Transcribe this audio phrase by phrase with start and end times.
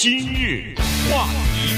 [0.00, 0.76] 今日
[1.10, 1.74] 话题，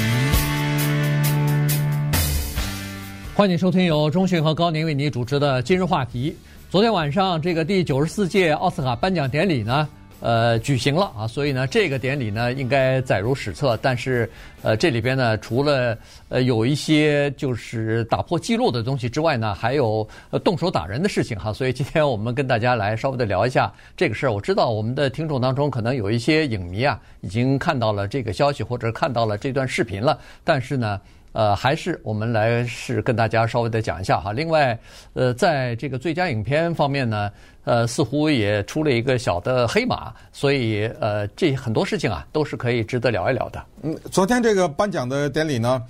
[3.34, 6.30] 欢迎收听由中讯和高宁为你主持的《今日话题》。
[6.68, 9.88] 昨天晚上，这个第九十四届奥斯卡颁奖典礼呢，
[10.20, 13.76] 呃，举行了啊，所以呢，这个典礼呢应该载入史册。
[13.80, 14.30] 但是，
[14.62, 15.96] 呃，这里边呢，除了
[16.28, 20.06] 呃有一些就是打破记录的东西之外呢，还有
[20.44, 21.52] 动手打人的事情哈。
[21.52, 24.32] 所以今天我们跟大家来稍微的聊一下这个事儿。
[24.32, 31.00] 我知道我们的听众当中可能有一些影迷啊，已经看到了这个消息或者看到了这段视频了，但是呢。
[31.32, 34.32] 呃，还是我们来是跟大家稍微的讲一下哈。
[34.32, 34.76] 另外，
[35.12, 37.30] 呃，在这个最佳影片方面呢，
[37.64, 43.64] 呃，似乎也出了一个小的黑马，所以呃，这很多事情啊，都是可以值得聊一聊的。
[43.82, 45.80] 嗯，昨天这个颁奖的典礼呢，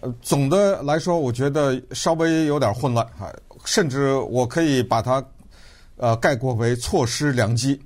[0.00, 3.28] 呃，总的来说，我觉得稍微有点混乱哈，
[3.64, 5.24] 甚至我可以把它
[5.96, 7.80] 呃概括为错失良机，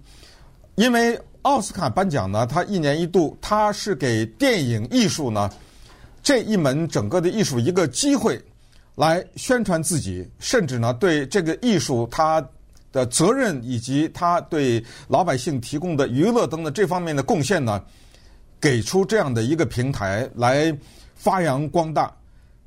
[0.74, 5.50] 因为奥斯卡颁奖呢，它一年一度，它是给电影艺术呢。
[6.22, 8.40] 这一门整个的艺术一个机会，
[8.94, 12.46] 来宣传自己，甚至呢对这个艺术它
[12.92, 17.82] 的责任以及它对老百姓提供的娱乐等等这方面的贡献呢，
[18.60, 20.76] 给出这样的一个平台来
[21.14, 22.12] 发扬光大，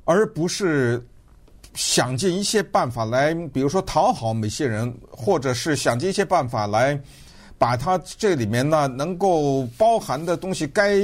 [0.04, 1.00] 而不是
[1.74, 7.00] 想尽一切办法来，比如说讨好某些人，或者是想尽一切办法来
[7.56, 10.98] 把它这里面呢能够包含的东西该。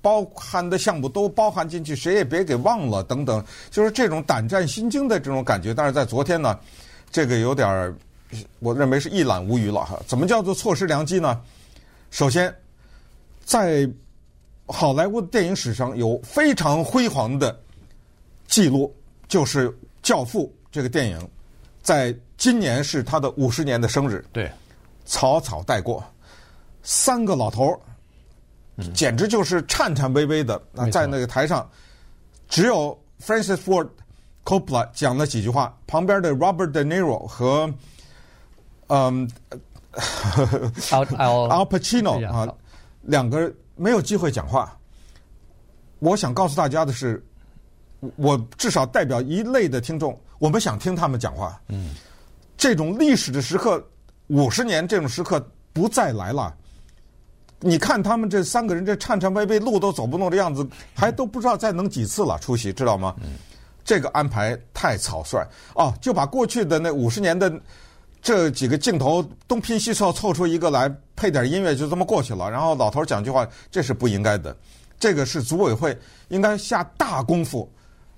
[0.00, 5.74] 包含的项目都包含进去，谁也别给忘了，等等，就是这种胆战心惊的这种感觉。
[5.74, 6.58] 但是在昨天呢，
[7.10, 7.94] 这个有点儿，
[8.60, 10.00] 我认为是一览无余了哈。
[10.06, 11.40] 怎么叫做错失良机呢？
[12.10, 12.54] 首先，
[13.44, 13.88] 在
[14.66, 17.58] 好莱坞电影史上有非常辉煌的
[18.46, 18.94] 记录，
[19.26, 19.68] 就是
[20.02, 21.30] 《教父》这个电影，
[21.82, 24.50] 在今年是他的五十年的生日，对，
[25.04, 26.04] 草草带过，
[26.84, 27.80] 三个老头儿。
[28.94, 31.68] 简直就是颤颤巍巍的，那在那个台上，
[32.48, 33.88] 只有 Francis Ford
[34.44, 37.72] Coppola 讲了几句话，旁边的 Robert De Niro 和
[38.86, 39.28] 嗯
[40.90, 42.54] Al Pacino 啊
[43.02, 44.74] 两个没有机会讲话。
[45.98, 47.20] 我想告诉大家的是，
[48.16, 51.60] 我至少代表一类的听众，我们想听他们讲话。
[51.68, 51.90] 嗯，
[52.56, 53.84] 这种历史的时刻，
[54.28, 56.54] 五十年这种时刻不再来了。
[57.60, 60.64] 你看他们这三个人这颤颤巍巍，路都走不动的样子，
[60.94, 63.16] 还都不知道再能几次了出席，知道吗？
[63.84, 67.52] 这个安排太草率哦，就把过去的那五十年的
[68.22, 72.48] 这几个镜头东拼西凑凑出一个来，配点音乐就这么过去了。
[72.48, 74.56] 然后老头讲句话，这是不应该的。
[75.00, 75.98] 这个是组委会
[76.28, 77.68] 应该下大功夫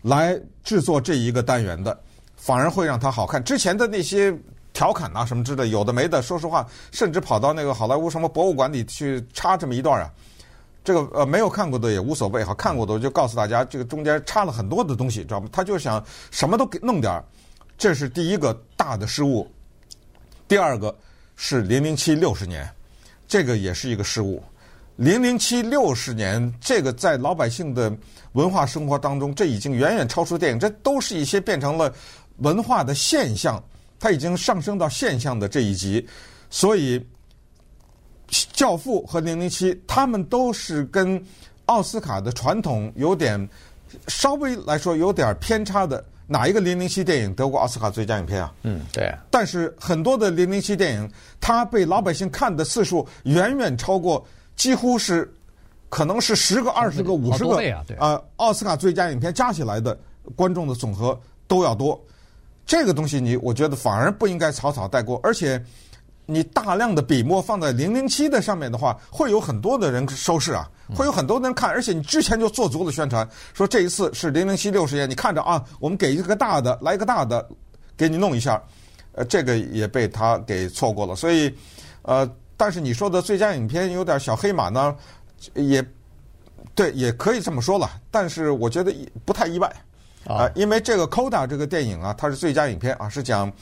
[0.02, 1.98] 来制作这一个单元的，
[2.36, 3.42] 反而会让它好看。
[3.42, 4.36] 之前的那些。
[4.72, 6.22] 调侃啊什么之类，有的没的。
[6.22, 10.10] 说实话，甚至跑到那个好莱坞什么博物馆里去插这么一段啊，
[10.84, 15.48] 这个呃没有看过的也无所谓哈，看过的我就告诉大家，这个中间插了很多的东西，知道吗？
[15.52, 17.24] 他就想什么都给弄点儿，
[17.76, 19.50] 这是第一个大的失误。
[20.48, 20.94] 第二个
[21.36, 22.68] 是零零七六十年，
[23.28, 24.42] 这个也是一个失误。
[24.96, 27.90] 零零七六十年，这个在老百姓的
[28.32, 31.92] 文化生活当中，这已经远远超出电影，这都是一些变成了
[32.38, 33.62] 文化的现象。
[34.00, 36.04] 它已经上升到现象的这一级，
[36.48, 36.98] 所以
[38.52, 41.22] 《教父》和《零零七》他们都是跟
[41.66, 43.48] 奥斯卡的传统有点
[44.08, 46.02] 稍微来说有点偏差的。
[46.26, 48.54] 哪一个《零零七》电影得过奥斯卡最佳影片啊？
[48.62, 49.12] 嗯，对。
[49.30, 54.24] 但是很多的《零零七》电影，它被老百姓看的次数远远超过，
[54.54, 55.28] 几乎是
[55.88, 59.98] 可能是十个、二十个、五十个啊，呃，奥斯卡最佳影片加起来的
[60.36, 62.00] 观众的总和都要多。
[62.70, 65.60] 这个东西你我觉得反而不应该草草带过，而且
[66.24, 77.44] 你大量的笔墨放在零零七的上面的话，会有很多的人收视啊，会有很多人看，而且你之前就做足了宣传，说这一次是零零七六十年，你看着啊，我们给一个大的，来一个大的，
[77.96, 78.62] 给你弄一下，
[79.14, 81.52] 呃，这个也被他给错过了，所以
[82.02, 82.24] 呃，
[82.56, 84.94] 但是你说的最佳影片有点小黑马呢，
[85.54, 85.84] 也
[86.76, 88.94] 对，也可以这么说了，但是我觉得
[89.24, 89.68] 不太意外。
[90.34, 93.52] 啊，因为这个《Coda》这个电影啊，它是最佳影片啊，是讲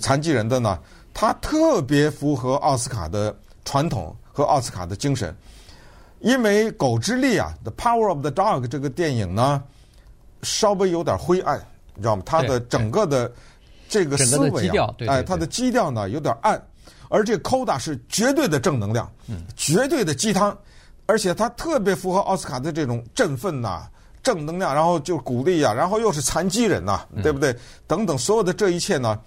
[0.00, 0.78] 残疾人的呢，
[1.14, 5.34] 它特别符合奥斯卡的传统和奥斯卡的精神。
[6.20, 9.62] 因为《狗之力》啊，《The Power of the Dog》这个电影呢，
[10.42, 11.58] 稍微有点灰暗，
[11.94, 12.22] 你知道吗？
[12.24, 13.32] 它的整个的
[13.88, 16.62] 这个思维啊，哎，它的基调呢有点暗，
[17.08, 19.10] 而这个《Coda》是绝对的正能量，
[19.56, 20.56] 绝对的鸡汤，
[21.06, 23.88] 而且它特别符合奥斯卡的这种振奋呐。
[24.22, 27.54] 正能量，然后就鼓励啊，然后又是残疾人呐、啊，对不对？
[27.86, 29.18] 等等，所有的这一切呢，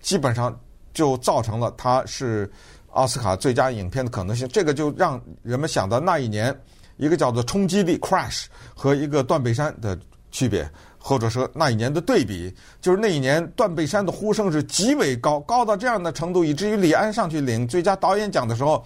[0.00, 0.56] 基本上
[0.94, 2.50] 就造成了他是
[2.90, 4.46] 奥斯卡最佳影片的可能性。
[4.48, 6.56] 这个就让人们想到那一年
[6.96, 9.98] 一个叫做冲击力 （crash） 和一个断背山的
[10.30, 18.84] 区别，或者说那一年的对比，就是那一年断背山的呼声是极为高，高到这样的程度，以至于李安上去领最佳导演奖的时候，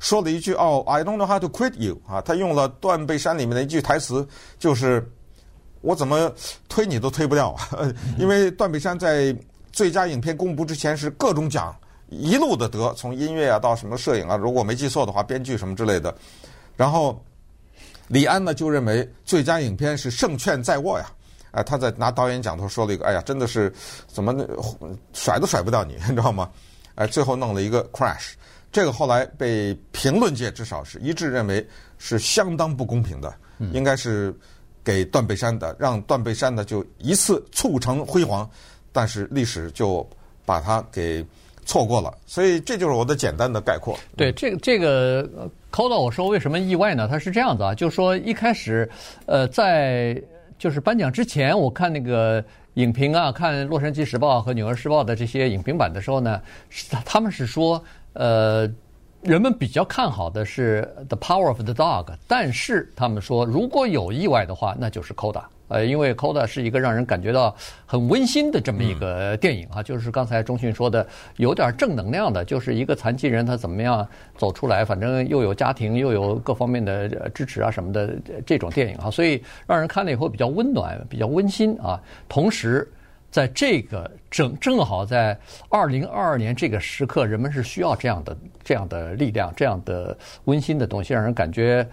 [0.00, 4.26] 说了一句：“哦，I don't know how to quit you。”啊，他用了断背山里面的一句台词，
[4.58, 5.08] 就是
[5.82, 6.32] “我怎么
[6.68, 7.54] 推你都推不掉”，
[8.18, 9.32] 因为断背山在
[9.70, 11.72] 最佳影片公布之前是各种奖。
[12.08, 16.12] 一路的得，从音乐啊到什么摄影啊，如果没记错的话，编剧什么之类的。
[16.76, 17.22] 然后
[18.08, 21.06] 李安呢就认为最佳影片是胜券在握呀，
[21.52, 23.72] 哎，他在拿导演奖头说了一个，哎呀，真的是
[24.08, 24.34] 怎么
[25.12, 26.50] 甩都甩不掉你， 你知道吗？
[26.96, 28.32] 哎，最后弄了一个 crash，
[28.72, 31.66] 这个后来被评论界至少是一致认为
[31.98, 33.34] 是相当不公平的，
[33.72, 34.34] 应该是
[34.84, 38.48] 给断背山的，让断背山呢就一次促成辉煌，
[38.92, 40.08] 但是历史就
[40.44, 41.24] 把它给。
[41.66, 43.96] 错过了，所以这就是我的简单的概括。
[44.16, 45.22] 对，这个这个
[45.70, 47.06] ，Coda，我说为什么意外呢？
[47.06, 48.90] 他是这样子啊，就是说一开始，
[49.26, 50.20] 呃，在
[50.58, 52.42] 就是颁奖之前，我看那个
[52.74, 56.40] 影评啊，看《洛杉矶时报》和《纽约时报》的这些影评版的时候呢，
[57.04, 57.80] 他们是说，
[58.14, 58.68] 呃，
[59.22, 65.42] 人们比较看好的是《The Power of the Dog》，但是他们说如果有意外的话，那就是 Coda。
[65.68, 67.54] 呃，因为《Coda》是一个让人感觉到
[67.86, 74.04] 很温馨的这么一个电影啊，就是刚才钟迅说的，有点正能量的，就是一个残疾人他怎么样
[74.36, 82.02] 走出来，反正又有家庭又有各方面的支持啊什么的这种电影啊，所以让人看了以后比较温暖，比较温馨啊。
[82.28, 82.90] 同时，
[83.30, 85.38] 在这个正正好在
[85.68, 91.86] 二零二二年这个时刻，人们是需要这样的这样的力量，这样的温馨的东西，让人感觉。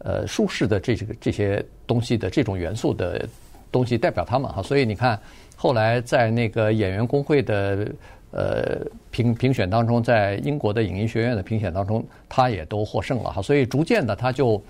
[0.00, 3.26] 呃，舒适的这这个这些东西的这种元素的
[3.72, 5.18] 东西代表他们哈，所以你看，
[5.56, 7.90] 后来在那个演员工会的
[8.30, 14.62] 呃评评选当中，在英国的影艺学院的评选当中，他也都获胜了哈，所以逐渐的他就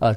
[0.00, 0.14] 呃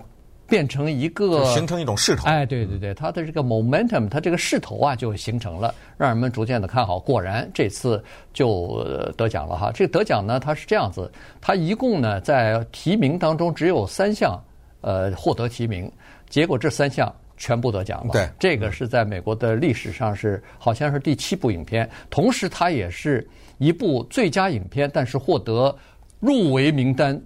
[0.48, 8.04] 变成一个形成一种势头，哎，对对对，它的这个 momentum，它这个势头啊就形成了，让人们逐渐的看好，果然这次
[8.34, 8.84] 就
[9.18, 9.72] 得奖了哈。
[9.74, 11.12] 这个得奖呢，它是这样子，
[11.42, 14.42] 它一共呢在提名当中只有三项。
[14.82, 15.92] 呃，获得提名，
[16.30, 18.14] 结果这三项全部得奖了。
[18.14, 23.28] 对，这个是在美国的历史上是好像是第七部影片，同时它也是
[23.58, 25.76] 一部最佳影片，但是获得
[26.20, 27.20] 入围名单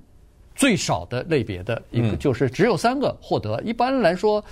[0.55, 3.61] 最少的类别的一个，就是只有三个获得。
[3.63, 4.43] 一般来说，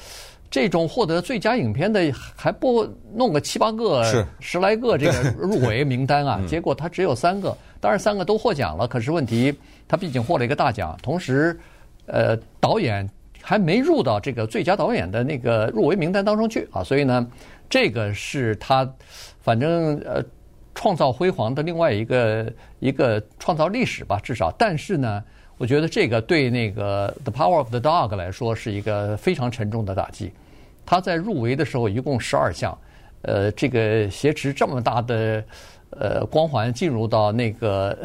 [0.50, 6.42] 这种获得最佳影片的还不弄个七八个、十来个这个入围名单啊？
[6.48, 8.88] 结果他只有三个，当然三个都获奖了。
[8.88, 9.54] 可是问题，
[9.88, 11.60] 他毕竟获了一个大奖，同时。
[12.12, 13.07] 呃，导演
[13.40, 17.24] 还没入到这个最佳导演的那个入围名单当中去啊，所以呢，
[17.69, 18.92] 这个是他
[19.42, 20.19] 反正呃
[20.74, 24.51] 创造辉煌的另外一个一个创造历史吧，至少。
[24.57, 25.24] 但是呢，
[25.59, 30.31] 我觉得这个对那个《The Power of the Dog》来说是一个非常沉重的打击。
[30.85, 32.75] 他在入围的时候一共十二项，
[33.23, 35.44] 呃，这个挟持这么大的
[35.89, 37.95] 呃光环进入到那个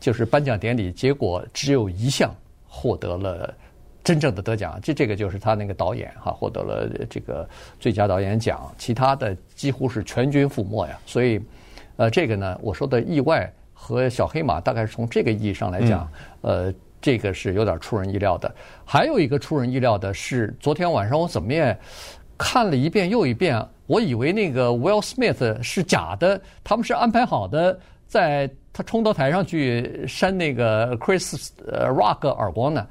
[0.00, 2.34] 就是颁奖典礼，结果只有一项。
[2.76, 3.54] 获得了
[4.02, 10.98] 真正的得奖，这这个就是他那个导演哈，获得了这个最佳导演奖，其他的几乎是全军覆没呀。
[11.06, 11.40] 所以，
[11.94, 13.48] 呃，这个呢，我说的意外
[13.84, 16.10] 和小黑马，大概是从这个意义上来讲，
[16.40, 16.72] 呃，
[17.02, 18.50] 这个是有点出人意料的。
[18.82, 21.78] 还有一个出人意料的是，昨天晚上我怎么也
[22.38, 28.50] 看了一遍又一遍，我以为那个 Will Smith 是假的，他们是安排好的，在。
[28.76, 32.84] 他冲到台上去扇那个 Chris Rock 耳光呢，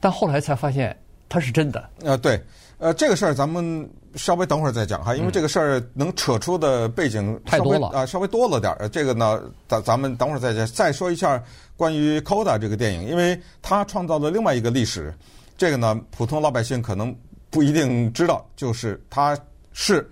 [0.00, 0.96] 但后来才发现
[1.28, 1.90] 他是真的。
[2.02, 2.40] 呃，对，
[2.82, 8.88] 呃，这个事儿咱们稍微等会儿再讲哈，因为这个事儿能扯出的背景太多了啊，稍微多了点儿。
[8.88, 10.66] 这个呢，咱咱们等会儿再讲。
[10.66, 11.40] 再说一下
[11.76, 15.14] 关于 Coda 这个电影，因为它创造了另外一个历史。
[15.56, 17.16] 这个呢，普通老百姓可能
[17.50, 19.38] 不一定知道，就是它
[19.72, 20.10] 是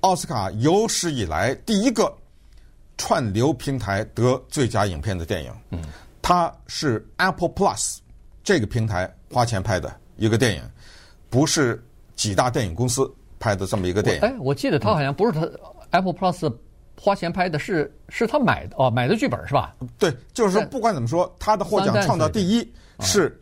[0.00, 2.10] 奥斯卡有史以来第一个。
[2.96, 5.82] 串流平台得最佳影片的电影，嗯，
[6.22, 7.98] 它是 Apple Plus
[8.44, 10.62] 这个平台花钱拍的一个电影，
[11.34, 14.22] 不是几大电影公司拍的这么一个电影。
[14.22, 15.58] 哎，我记得他好像不是他、嗯、
[15.90, 16.54] Apple Plus
[16.96, 19.74] 花钱拍的是，是是他买的哦，买的剧本是吧？
[19.98, 23.36] 对，就是说不管怎么说，他的获奖创造第一是，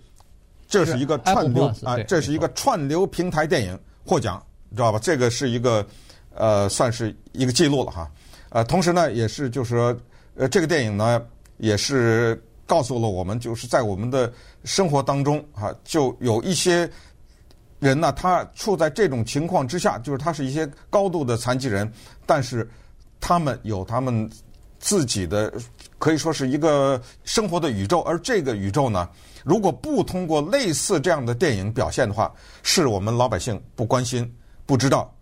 [0.67, 4.99] 这是一个串流啊，这是一个串流平台电影获奖，你知道吧？
[4.99, 5.87] 这个是一个
[6.35, 8.11] 呃，算是一个记录了哈。
[8.49, 9.95] 呃，同时呢，也是就是说，
[10.35, 11.23] 呃，这个电影呢，
[11.59, 14.33] 也是告诉了我们，就是在我们的
[14.65, 16.91] 生活当中啊，就有一些
[17.83, 21.93] 人呢，他处在这种情况之下，就是他是一些高度的残疾人，
[22.25, 22.67] 但是
[23.21, 24.31] 他们有他们
[24.79, 25.53] 自己的
[25.99, 29.09] 可以说是一个生活的宇宙，而这个宇宙呢，
[29.43, 34.33] 如果不通过类似这样的电影表现的话，是我们老百姓不关心、
[34.65, 35.13] 不知道。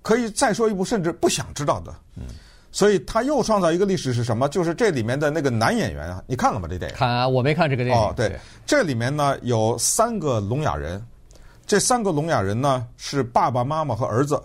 [0.00, 1.92] 可以再说一部，甚至不想知道的。
[2.16, 2.22] 嗯，
[2.70, 4.48] 所以他又创造一个历史是什么？
[4.48, 6.68] 就是这里面的那个男演员啊，你看了吗？
[6.70, 6.96] 这电影？
[6.96, 8.02] 看啊，我没看这个电影。
[8.02, 11.04] 哦，对，对这里面呢有三个聋哑人，
[11.68, 14.42] 这三个聋哑人呢是爸爸妈妈和儿子，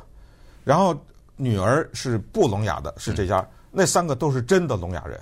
[0.64, 0.96] 然后
[1.36, 3.40] 女儿是不聋哑的，是这家。
[3.40, 5.20] 嗯、那三个都是真的聋哑人，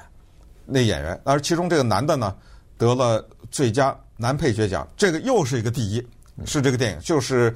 [0.66, 2.36] 那演员，而其中这个男的呢
[2.78, 6.06] 得了最佳男配角奖，这个又是一个第一，
[6.46, 7.56] 是这个电影，就是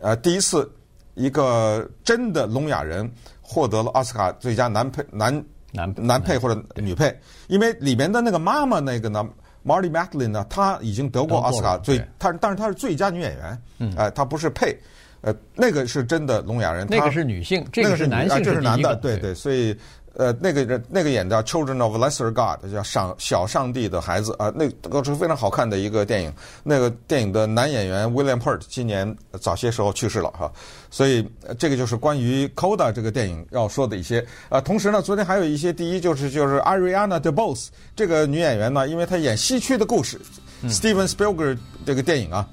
[0.00, 0.68] 呃第一次。
[1.16, 3.08] 一个真的聋哑人
[3.40, 5.32] 获得了奥斯卡最佳男配男
[5.70, 9.24] 男男配或者女配，因为里面的那个妈妈那个呢
[9.64, 14.76] ，Marty Matlin 呢，她已经得过奥斯卡最，她但是她是最佳女演员，嗯，哎，她不是配，
[15.20, 19.76] 呃，那个是真的聋哑人，那个是女性，这个是男性，这是男的，对对，所以。
[20.16, 26.32] 呃，那个人那个演的《Children of Lesser God》叫上小上帝的孩子啊，那个是非常好看的一个电影。
[26.62, 30.50] 那个电影的男演员 William Hurt 今年早些时候去世了哈，
[30.90, 31.28] 所以
[31.58, 34.24] 这个就是关于《Coda》这个电影要说的一些。
[34.48, 40.20] 啊，同时呢，昨天还有一些，第一就是就是 Ariana DeBose 这个女演员呢，因为她演《西区的故事》
[40.70, 42.48] ，Steven Spielberg 这个电影啊，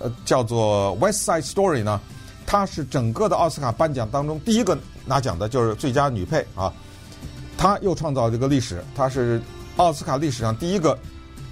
[0.00, 1.98] 呃，叫做《West Side Story》呢。
[2.46, 4.76] 她是整个的奥斯卡颁奖当中第一个
[5.06, 6.72] 拿奖的，就是最佳女配啊。
[7.56, 9.40] 她又创造这个历史，她是
[9.76, 10.98] 奥斯卡历史上第一个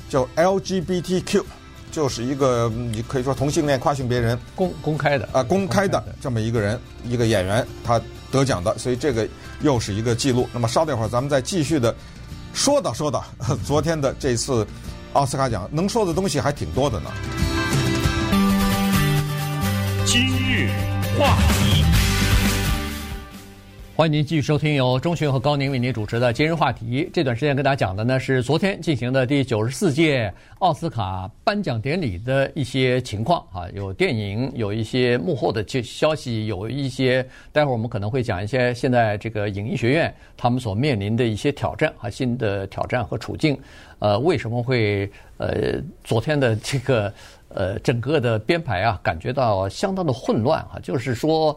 [0.08, 1.42] 叫 LGBTQ，
[1.90, 9.28] 就是一个你可以说同性恋、跨性别人公公开的啊，公开的这么一个人，一个演员，她得奖的，所以这个
[9.60, 10.48] 又是一个记录。
[10.52, 11.94] 那么稍等一会儿，咱们再继续的
[12.52, 13.24] 说道说道
[13.64, 14.66] 昨天的这次
[15.12, 17.10] 奥斯卡奖，能说的东西还挺多的呢。
[20.04, 20.68] 今日
[21.18, 21.84] 话题，
[23.94, 27.04] 欢迎您继续收听由钟迅和高宁为您主持的《今日话题》。
[27.12, 37.22] 这段时间跟大家讲的呢是昨天进行的第九十四届奥斯卡颁奖典礼的一些情况啊，有电影，有一些幕后的消息，有一些
[37.52, 43.58] 待会儿我们可能会讲一些现在这个影艺学院他们所面临的一些挑战啊，新的挑战和处境。
[43.98, 47.12] 呃，为什么会呃昨天的这个？
[47.54, 50.80] 呃，整个的编排啊，感觉到相当的混乱啊。
[50.82, 51.54] 就是说，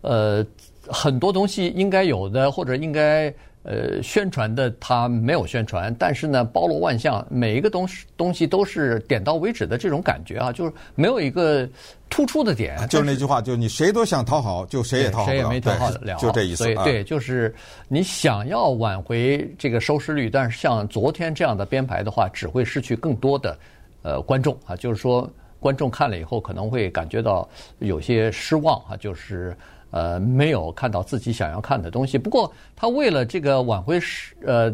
[0.00, 0.44] 呃，
[0.88, 5.94] 很多东西应该有的或者应该呃宣传的，它没有宣传。
[5.98, 11.68] 但是呢，包罗万象，每一个东西东西都是点到为止的这种感觉啊，就是没有一个
[12.08, 12.76] 突出的点。
[12.88, 16.16] 就是那句话，就是你谁都想讨好，就谁也讨好不了，谁也没讨好得了。
[16.18, 16.64] 就这意思。
[16.64, 17.54] 所以对，就是
[17.88, 23.58] 你想要挽回这个收视率，但是像昨天这样的编排的话，只会失去更多的。
[24.02, 25.28] 呃，观众啊，就是说，
[25.58, 27.48] 观众看了以后可能会感觉到
[27.80, 29.56] 有些失望啊，就是
[29.96, 32.18] 呃，没有看到自己想要看的东西。
[32.18, 33.98] 不过，他为了这个挽回
[34.44, 34.70] 呃，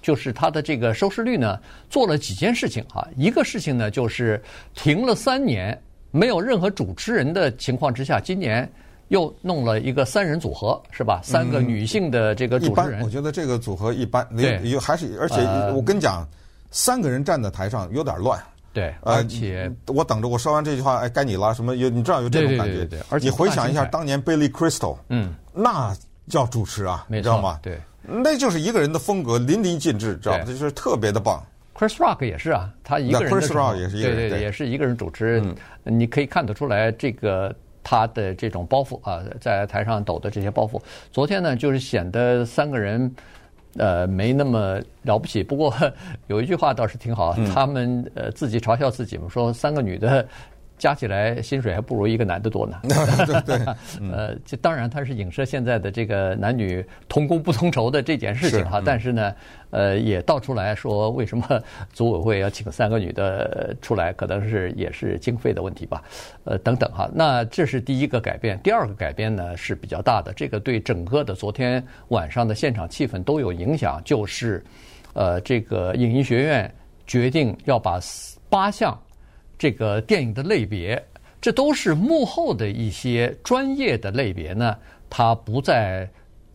[0.00, 1.58] 就是他的这个收视率呢，
[1.90, 3.04] 做了几件事情啊。
[3.16, 4.40] 一个事情呢，就是
[4.72, 5.76] 停了三年
[6.12, 8.70] 没有任何主持人的情况之下，今年
[9.08, 11.20] 又弄了一个三人组合，是吧？
[11.24, 13.02] 三个女性的这个主持人。
[13.02, 15.42] 我觉得这个组合一般，对，还是而且
[15.74, 16.24] 我跟你讲，
[16.70, 18.40] 三个人站在台上有点乱。
[18.72, 21.52] 对，而且、呃、我等着我说完这句话，哎，该你了。
[21.52, 21.90] 什么有？
[21.90, 22.72] 你知道有这种感觉？
[22.72, 25.94] 对对对对，而且你回想一下当年 Billy Crystal，嗯，那
[26.28, 27.58] 叫主持啊，你知道吗？
[27.62, 30.44] 对，那就是一个人的风格淋漓尽致，知道吗？
[30.44, 31.44] 就是特别的棒。
[31.74, 35.42] Chris Rock 也是啊，他一个人的，Chris Rock 也是一个人，对对，对，也是一个人主持。
[35.44, 35.54] 嗯，
[35.98, 40.80] 你可以看得出来，这个他的这种包袱啊，在台上抖的这些包袱。
[41.10, 43.14] 昨天呢，就是显得三个人。
[43.76, 45.42] 呃，没那么了不起。
[45.42, 45.72] 不过
[46.28, 50.26] 有一句话倒是挺好，嗯、他们呃自己嘲笑自己嘛，说三个女的
[50.82, 52.76] 加起来薪水还不如一个男的多呢。
[53.24, 53.66] 对对。
[54.10, 58.80] 呃，这当然它是影射现在的这个男女同工不同酬的这件事情哈。
[58.80, 59.32] 嗯、但是呢，
[59.70, 61.46] 呃，也道出来说为什么
[61.92, 66.02] 组委会要请三个女的出来，可能是也是经费的问题吧。
[66.42, 67.08] 呃，等等哈。
[67.14, 74.60] 那这是第一个改变，第二个改变呢是比较大的，这个对整个的昨天晚上的现场气氛都有影响，就是
[75.12, 76.74] 呃，这个影音学院
[77.06, 78.00] 决定要把
[78.50, 79.00] 八项。
[79.58, 81.02] 这个电影的类别，
[81.40, 84.76] 这都是幕后的一些专业的类别呢。
[85.08, 86.08] 他不在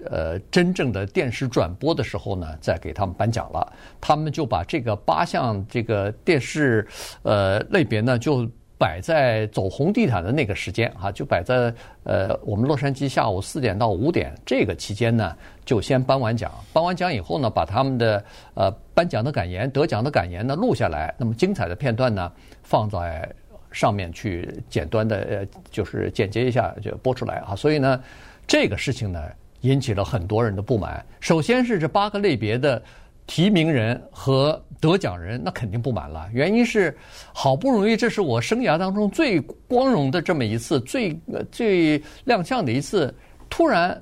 [0.06, 3.74] 呃真正的电视转播的时候呢，再给他们颁奖了。
[4.00, 6.88] 他们就把这个八项这个电视
[7.24, 8.50] 呃类别呢，就。
[8.80, 11.74] 摆在走红地毯的那个时间啊，就摆在
[12.04, 15.36] 呃我们洛杉矶下午四点到五点这个期间呢，
[15.66, 16.52] 就先颁完奖。
[16.72, 18.24] 颁完奖以后呢，把他们的
[18.54, 21.12] 呃颁奖的感言、得奖的感言呢录下来。
[21.18, 22.32] 那么精彩的片段呢，
[22.70, 23.34] 放在
[23.72, 27.56] 上面去简单的呃就是剪接一下就播出来啊。
[27.56, 28.04] 所以呢，
[28.46, 29.24] 这个事情呢
[29.62, 31.06] 引起了很多人的不满。
[31.22, 32.82] 首先是这八个类别的
[33.26, 36.30] 提名人和得奖人那肯定不满了。
[36.34, 36.96] 原因是
[37.34, 41.18] 好不容易这是我生涯当中最光荣的这么一次，最
[41.50, 43.14] 最亮相的一次，
[43.50, 44.02] 突然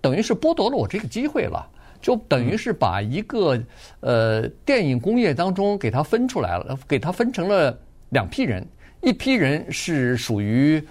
[0.00, 1.66] 等于是剥夺了我这个机会了，
[2.02, 3.58] 就等于是把一个
[4.00, 7.78] 呃电影工业当中给它分出来了，给它分成了
[8.10, 8.66] 两批人，
[9.00, 10.82] 一批人是属于。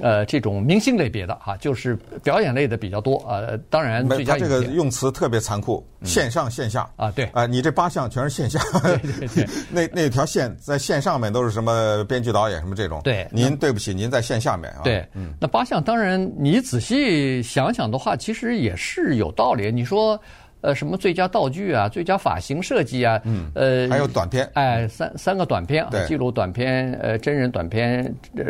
[0.00, 3.24] 呃，这种明星类别的哈，就是表演类的比较多。
[3.28, 13.00] 呃，当然，最佳他这个用词特别残酷，线上线下啊，对啊，你这八项全是线下，对 对对， 那那条线在线上面都是什么编剧导演什么这种。
[13.04, 14.80] 对，您对不起，您在线下面啊。
[14.82, 19.70] 对，嗯，那八项当然你仔细想想的话，其实也是有道理。
[19.70, 20.20] 你说。
[20.64, 28.02] 呃，什么最佳道具啊，最佳发型设计啊，嗯，呃，还有短片，哎，三三个短片啊，记录短片，呃，真人短片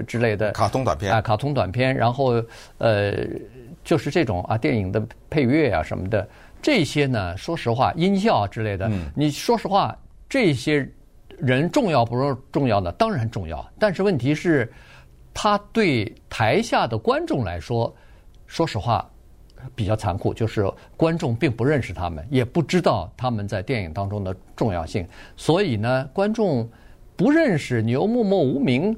[0.07, 2.41] 之类的，卡通短片，啊，卡通短片，然后
[2.79, 3.13] 呃，
[3.83, 6.29] 就是这种啊，电影的配乐啊什么的，
[6.63, 10.89] 这些呢，说实话，音效之类的，嗯，你说实话，这些
[11.37, 12.93] 人重要不是重要呢？
[12.93, 14.73] 当然重要，但是问题是，
[15.35, 17.93] 他对台下的观众来说，
[18.47, 19.05] 说实话。
[19.75, 25.07] 比较残酷，就是观众并不认识他们，也不知道他们在电影当中的重要性，
[25.37, 26.69] 所以呢，观众
[27.17, 28.97] 不认识你又默默无名，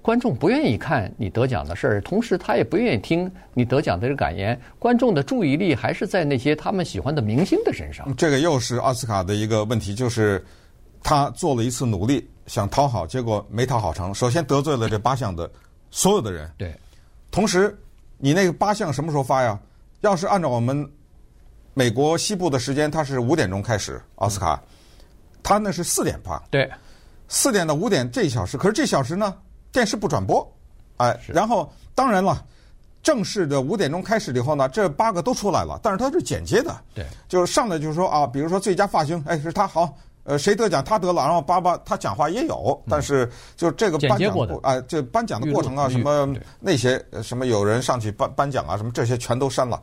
[0.00, 8.14] 观众不愿意看你得奖的事儿，同时他也不愿意听你得奖的这个感言，观众的注意力还是在那些他们喜欢的明星的身上。
[8.16, 10.42] 这个又是奥斯卡的一个问题，就是
[11.02, 14.14] 他做了一次努力想讨好，结果没讨好成。
[14.14, 15.50] 首先得罪了这八项的
[15.90, 16.74] 所有的人，对，
[17.30, 17.78] 同时
[18.16, 19.58] 你那个八项什么时候发呀？
[20.02, 20.88] 要是按照我们
[21.74, 24.62] 美国西部的时间，它是五点钟开始奥斯卡，
[25.42, 26.40] 它那是四点半。
[26.50, 26.70] 对，
[27.26, 29.34] 四点到五点这一小时，可是这小时呢，
[29.72, 30.46] 电视不转播，
[30.98, 32.44] 哎，然后当然了，
[33.02, 39.96] 正式的五点钟开始以后呢，这八个都出来了，但是它是剪接的，对，就是上来就是说啊，比如说最佳发型，哎，是他好。
[40.24, 40.84] 呃，谁得奖？
[40.84, 49.82] 他得了，然后爸爸他讲话也有，但是就这个颁奖过啊，这颁奖的过程啊，什么那些什么有人上去颁颁奖啊，什么这些全都删了。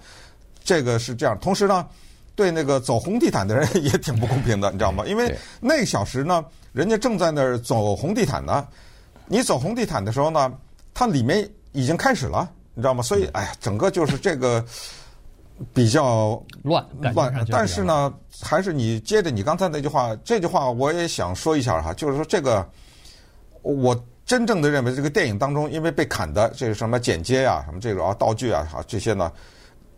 [0.64, 1.38] 这个是这样。
[1.42, 1.86] 同时呢，
[2.36, 5.04] 对那个走红地毯的人也挺不公平的，你知道吗？
[5.06, 8.66] 因为那小时呢，人家正在那儿走红地毯呢。
[9.28, 10.52] 你走红地毯的时候呢，
[10.94, 13.04] 它里面已经开始了，你知道吗？
[13.04, 14.64] 所以，哎呀，整个就是这个。
[15.74, 22.68] 比较乱乱，但是呢，还是你接着你刚才那句话，这句话我也想说一下哈，就是说这个，
[23.62, 23.96] 我
[24.26, 29.32] 真正的认为这个电影当中，因为被砍的这个什么剪接啊，什么这个啊道具啊，哈这些呢，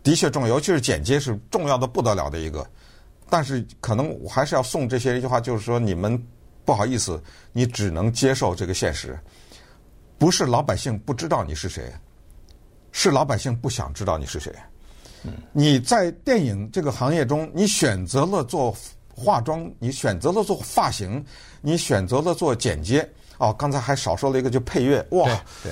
[0.03, 2.65] 的确重要，尤其是剪接是重要的不得了的一个。
[3.29, 6.21] 但是可能我还是要送这些一句话，就是说你们
[6.65, 7.21] 不好意思，
[7.53, 9.17] 你只能接受这个现实，
[10.17, 11.93] 不是老百姓不知道你是谁，
[12.91, 14.53] 是老百姓不想知道你是谁。
[15.51, 18.75] 你在电影这个行业中，你选择了做
[19.13, 21.23] 化妆，你选择了做发型，
[21.61, 23.07] 你选择了做剪接。
[23.37, 25.03] 哦，刚才还少说了一个，就配乐。
[25.09, 25.27] 哇，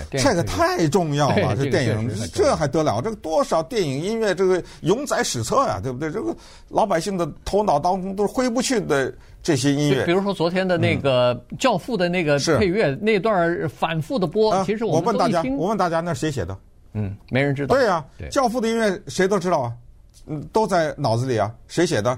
[0.09, 2.99] 这个太重要了，这电影这还得了？
[2.99, 6.09] 这个多少电影音乐，这个永载史册呀，对不对？
[6.09, 6.35] 这个
[6.69, 10.03] 老百姓的头脑当中都是挥不去的这些音乐。
[10.03, 16.57] 比如说昨天的那个《教父》的那个配乐，那段反复的播，其实我问大家，我问大家，那是谁写的？
[16.93, 17.75] 嗯，没人知道。
[17.75, 19.73] 对呀、啊，教父的音乐谁都知道啊，
[20.25, 21.53] 嗯，都在脑子里啊。
[21.67, 22.17] 谁写的？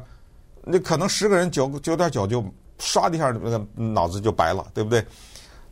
[0.63, 2.41] 那可能十个人九九点九就
[2.79, 5.03] 唰的一下，那个脑子就白了，对不对？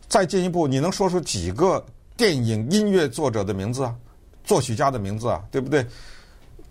[0.07, 1.85] 再进一步，你能说出几个
[2.17, 3.95] 电影音乐作者的名字啊？
[4.43, 5.43] 作曲家的名字啊？
[5.51, 5.85] 对不对？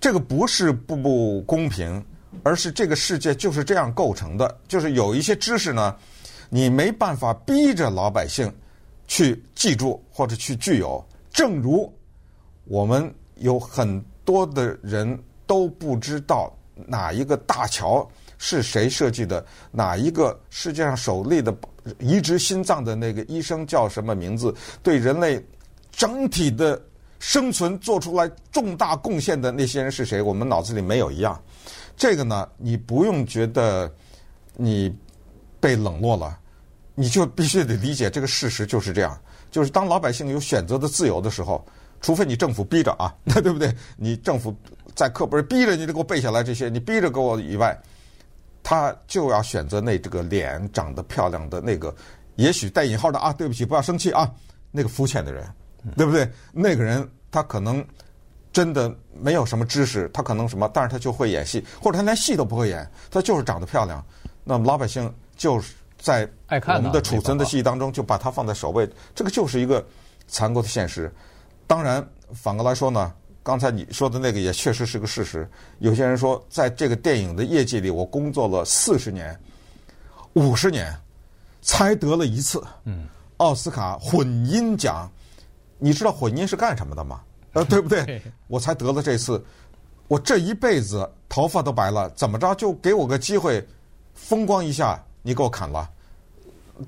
[0.00, 2.04] 这个不是不不公平，
[2.42, 4.58] 而是这个世界就是这样构成的。
[4.68, 5.96] 就是有一些知识呢，
[6.50, 8.52] 你没办法逼着老百姓
[9.06, 11.92] 去记住或者去具有，正如。
[12.68, 16.54] 我们有很多的人都不知道
[16.87, 21.57] 哪一个大桥是谁设计的，哪一个世界上首例的
[21.98, 24.54] 移植心脏的那个医生叫什么名字？
[24.83, 25.42] 对人类
[25.90, 26.81] 整体的
[27.18, 30.20] 生存做出来重大贡献的那些人是谁？
[30.20, 31.40] 我们脑子里没有一样。
[31.96, 33.90] 这个呢，你不用觉得
[34.57, 34.94] 你
[35.59, 36.38] 被冷落了，
[36.94, 39.18] 你就必须得理解这个事实就是这样。
[39.50, 41.64] 就是当老百姓有选择的自由的时候。
[42.00, 43.74] 除非你政府逼着啊，那 对不对？
[43.96, 44.54] 你政府
[44.94, 47.76] 在课本逼着你得给我背下来这些，你逼着给我以外，
[48.62, 51.94] 他就要选择那这个脸长得漂亮的那个，
[52.37, 54.30] 也许带引号的啊，对不起，不要生气啊，
[54.70, 55.46] 那个肤浅的人，
[55.96, 56.28] 对不对？
[56.52, 57.84] 那个人他可能
[58.52, 64.04] 真的没有什么知识，他可能什么，但是他就会演戏，或者他连戏都不会演，他就是长得漂亮。
[64.44, 69.84] 那么老百姓就是在我们的储存的记忆当中就把它放在首位，这个就是一个
[70.26, 71.12] 残酷的现实。
[71.68, 75.48] 当然，反过来说呢，刚才你说的那个也确实是个事实。
[75.81, 79.38] 有些人说，在这个电影的业界里，我工作了四十年、
[80.33, 80.98] 五十年，
[81.61, 85.09] 才得了一次，嗯，奥斯卡混音奖。
[85.78, 87.20] 你知道混音是干什么的吗？
[87.52, 88.20] 呃，对不对？
[88.46, 89.44] 我才得了这次，
[90.09, 93.62] 我这一辈子头发都白了，怎么着就给我个机会，
[94.14, 95.88] 风光一下，你给我砍了，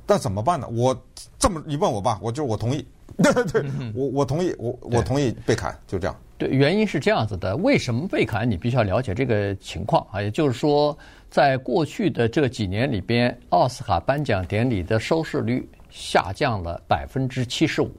[0.07, 0.67] 那怎么办呢？
[0.69, 0.99] 我
[1.39, 2.85] 这么你问我吧，我就是我同意。
[3.23, 6.17] 对对，我我同意，我我同意被砍，就这样。
[6.39, 8.51] 对，原因是这样子的，为什么被砍？
[8.51, 10.23] 你必须要了解这个情况啊。
[10.23, 10.97] 也就是说，
[11.29, 17.93] 在过去的这几年里边，奥斯卡颁奖典礼的收视率下降了百分之七十五，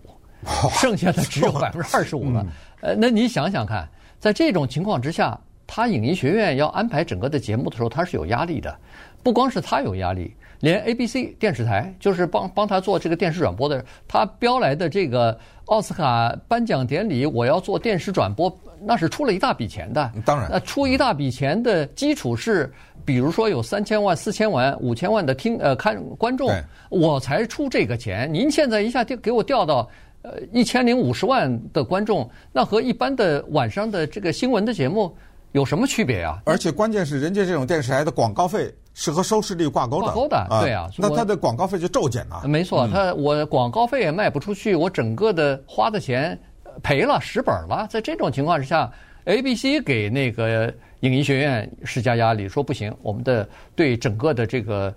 [0.72, 2.46] 剩下的只有百分之二十五了。
[2.80, 3.88] 呃，那你想想看，
[4.20, 8.76] 在这种情况之下，他影艺学院要安排整个的节目的时候，他是有压力的。
[9.22, 10.34] 不光是他有压力。
[10.62, 20.12] 连 ABC 电视台就是帮帮他做这个电视转播的，他标来的这个奥斯卡颁奖典礼，我要做电视转播，那是出了一大笔钱的。
[20.24, 22.72] 当然，那出一大笔钱的基础是，
[23.04, 26.52] 比如说有三千万、四千万、五千万的听呃看观众，
[26.90, 28.32] 我才出这个钱。
[28.32, 29.90] 您现在一下就给我调到
[30.22, 35.12] 呃一千零五十万的观众，那和一般的晚上的这个新闻的节目
[35.52, 36.42] 有什么区别啊？
[36.46, 38.74] 而且关键是，人家这种电视台的广告费。
[38.94, 42.44] 是和收视率挂钩的，挂钩的，对啊，那他的广告费就骤减了。
[42.46, 46.38] 没错，他我广告费也卖不出去，我整个的花的钱
[46.84, 47.88] 赔了蚀本了。
[47.90, 48.92] 在这种情况之下
[49.24, 54.94] ，ABC 给那个影艺学院施加压力，说不行，我们的对整个的这个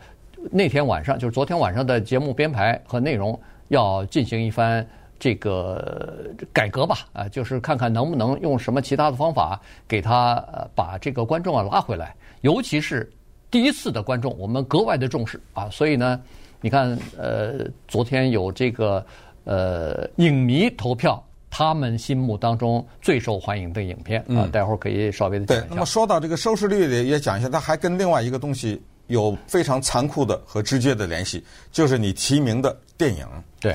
[0.50, 4.84] 那天晚上，就是昨天晚上的节目编排和内容要进行一番
[5.24, 9.58] 这个改革吧，啊，就是看看能不能用什么其他的方法
[9.88, 13.10] 给他呃把这个观众啊拉回来，尤其是。
[13.50, 16.20] 第一次的观众，我们格外的重视啊，所以呢，
[16.60, 19.06] 你看，呃，昨天有这个
[19.44, 25.66] 呃影迷投票，他们心目当中最受欢迎的影片啊，嗯、待会儿可以稍微的讲一下。
[25.68, 33.24] 对，那么说到这个收视率的也讲一下，它还跟另外一个东西有非常残酷的和直接的联系，就是你提名的电影。
[33.60, 33.72] 对，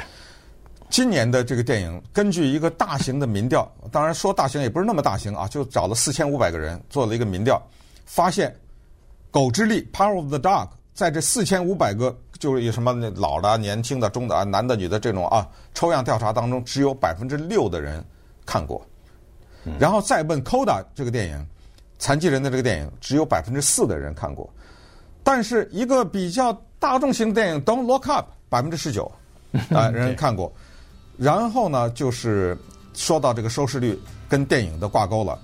[0.90, 7.62] 今年的这个电影，根据一个大型的民调，当然说大型也不是那么大型啊，就找了四千五百个人做了一个民调，
[8.06, 8.54] 发现。
[9.32, 18.04] 《狗之力》（Power of the Dog） 在这四千五百个就是有什么老的、年轻的、中的、啊、男的、女的这种啊抽样调查当中，只有百分之六的人
[18.44, 18.84] 看过。
[19.78, 21.46] 然后再问《Coda》这个电影，
[22.00, 24.50] 残疾人的这个电影，只有百分之四的人看过。
[25.24, 29.12] 但是一个比较大众型电影《Don't Look Up》，百分之十九
[29.70, 30.52] 啊人看过。
[31.20, 32.58] 然后呢，就是
[32.94, 35.38] 说到这个收视率跟电影的挂钩了。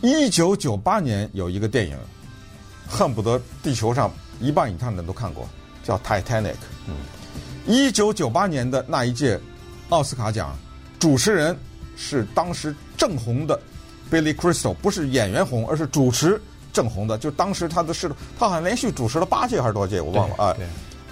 [0.00, 1.96] 一九九八年有一个电影。
[2.90, 5.46] 恨不得地球上一半以上的人都看过，
[5.84, 6.52] 叫《Titanic》。
[6.86, 6.94] 嗯，
[7.66, 9.38] 一九九八年的那一届
[9.90, 10.56] 奥斯卡奖，
[10.98, 11.54] 主持人
[11.98, 13.60] 是当时正红的
[14.10, 16.40] Billy Crystal，不是演员红，而是主持
[16.72, 17.18] 正红的。
[17.18, 20.56] 就当时他的是，他好像连续主持了八届还是多少届，我忘了啊。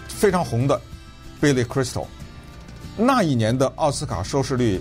[0.09, 0.81] 非常红的
[1.43, 2.07] Billy Crystal。
[2.97, 4.81] 那一年的奥斯卡收视率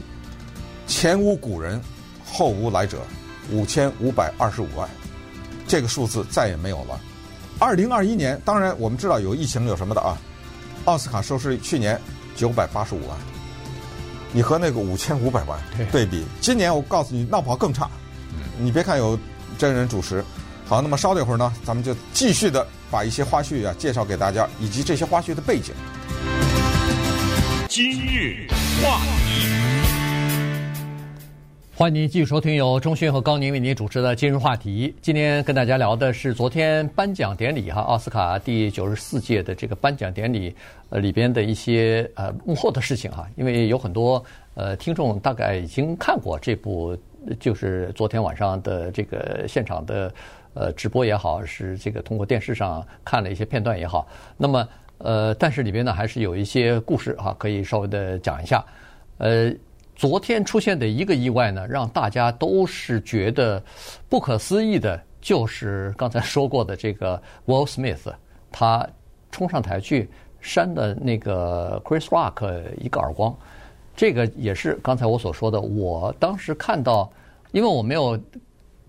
[0.87, 1.81] 前无古人，
[2.25, 2.99] 后无来者，
[3.51, 4.89] 五千五百二十五万。
[5.67, 6.99] 这个数字再也没有了。
[7.59, 10.17] 二零二一年，当然我们知道有疫情有什么的啊。
[10.85, 11.99] 奥斯卡收视率去年
[12.35, 13.17] 九百八十五万，
[14.31, 15.59] 你和那个五千五百万
[15.91, 17.89] 对比，今年我告诉你闹跑更差。
[18.59, 19.17] 你别看有
[19.57, 20.23] 真人主持，
[20.65, 25.73] 好，那么稍等一会儿呢，咱们就继续的把一些花絮啊介绍给大家，以及这些花絮的背景。
[27.75, 28.47] 今日
[28.81, 29.49] 话题。
[31.75, 34.95] 欢迎您继续收听由中讯和高宁为您主持的今日话题。
[35.01, 40.55] 今天跟大家聊的是昨天颁奖典礼哈，奥斯卡第九十四届的这个颁奖典礼
[40.89, 43.27] 呃里边的一些呃幕后的事情哈。
[43.35, 46.97] 因为有很多呃听众大概已经看过这部，
[47.41, 50.13] 就是昨天晚上的这个现场的
[50.53, 54.07] 呃直播也好，是这个通过电视上看了一些片段也好。
[54.37, 54.65] 那么
[54.97, 58.63] 呃，但是里边呢还是有一些故事哈，可以稍微的讲一下
[59.17, 59.53] 呃。
[59.97, 63.63] 昨天出现的一个意外呢，让大家都是觉得
[64.09, 68.13] 不可思议的，就是刚才说过的这个 Will Smith，
[68.51, 68.85] 他
[69.31, 70.09] 冲上台去
[70.41, 73.33] 扇的那个 Chris Rock 一个耳光，
[73.95, 75.61] 这个也是刚才我所说的。
[75.61, 77.09] 我当时看到，
[77.53, 78.19] 因为我没有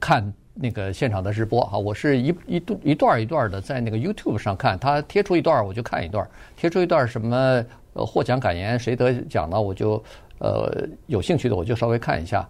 [0.01, 10.03] 看那个现场的直播哈，我是一一段一段一段的在那个 YouTube 上看，他贴出一段我就看一段，贴出一段什么呃获奖感言，谁得奖了我就。
[10.39, 12.47] 呃，有兴趣的我就稍微看一下，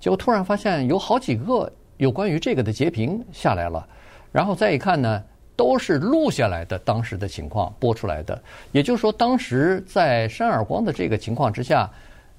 [0.00, 3.86] 结果突然发现有好几个有关于这个的截屏下来了，
[4.32, 5.22] 然后再一看呢，
[5.54, 8.42] 都是录下来的当时的情况播出来的。
[8.72, 11.88] 也就是说，当时在扇耳光的这个情况之下，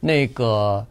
[0.02, 0.86] 那个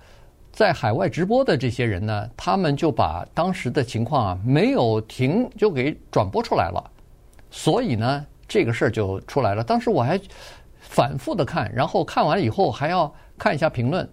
[0.50, 6.90] 在海外直播的这些人呢，他们就把当时的情况啊没有停就给转播出来了，
[7.48, 9.62] 所以呢，这个事儿就出来了。
[9.62, 10.20] 当时我还
[10.80, 14.08] 反复的看，然后看完以后还要看一下评论，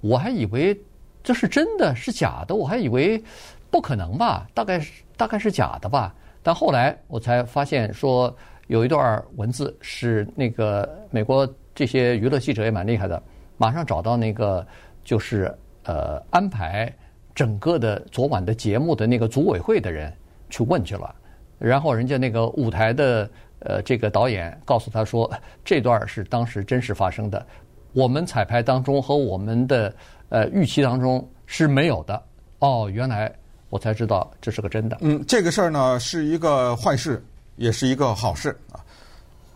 [0.00, 0.80] 我还以为
[1.20, 3.20] 这是真的是假的，我还以为
[3.68, 6.14] 不可能吧，大概是大概是假的吧。
[6.44, 8.32] 但后来我才发现说
[8.68, 13.20] 有一段文字是那个美国这些娱乐记者也蛮厉害的，
[13.56, 14.64] 马上找到那个
[15.02, 15.52] 就是。
[15.88, 16.94] 呃，安排
[17.34, 20.12] 整个的昨晚的节目的那个组委会的人
[20.50, 21.14] 去问去了，
[21.58, 23.26] 然后人家那个舞台的
[23.60, 25.32] 呃这个导演告诉他说，
[25.64, 27.46] 这段是当时真实发生的，
[27.94, 29.90] 我们彩排当中和我们的
[30.28, 32.22] 呃预期当中是没有的。
[32.58, 33.32] 哦，原来
[33.70, 34.98] 我才知道这是个真的。
[35.00, 37.24] 嗯，这个事儿呢是一个坏事，
[37.56, 38.84] 也是一个好事啊。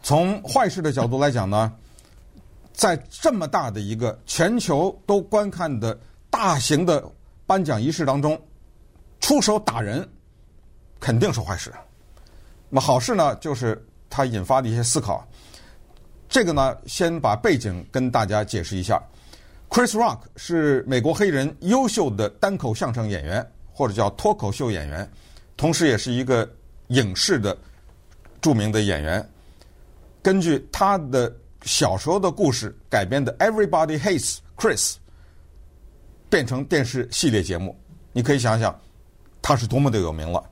[0.03, 1.71] 从坏事的角度来讲呢，
[2.73, 5.95] 在这么大的一个全球都观看的。
[6.43, 7.09] 大型的
[7.47, 8.37] 颁奖仪式当中，
[9.21, 10.07] 出手打人
[10.99, 11.73] 肯定是坏事。
[12.69, 15.25] 那么好事呢，就是它引发的一些思考。
[16.29, 19.01] 这个呢，先把背景跟大家解释一下。
[19.71, 25.09] Chris Rock 是美国黑人优秀的单口相声演员，或者叫脱口秀演员，
[25.57, 26.53] 同时也是一个
[26.89, 27.57] 影视的
[28.41, 29.25] 著名的演员。
[30.21, 34.95] 根据他的小时候的故事改编的《Everybody Hates Chris》。
[36.33, 37.79] 变成电视系列节目，
[38.11, 38.75] 你可以想想，
[39.43, 40.43] 他是多么的有名了。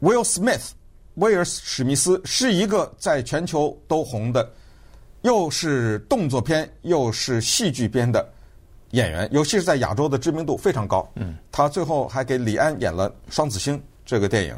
[0.00, 0.70] Will Smith，
[1.14, 4.48] 威尔史密斯是一个在全球都红的，
[5.22, 8.24] 又是动作片又是戏剧片的
[8.92, 11.10] 演员，尤其是在亚洲的知名度非常高。
[11.16, 14.56] 嗯，他最后还给李安演了《双子星》这个电影，